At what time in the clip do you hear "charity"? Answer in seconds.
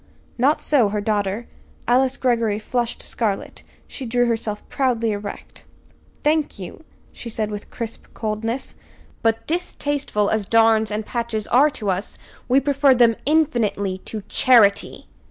14.27-15.05